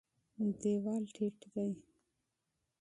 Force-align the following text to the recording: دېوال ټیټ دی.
دېوال 0.61 1.03
ټیټ 1.15 1.37
دی. 1.53 1.71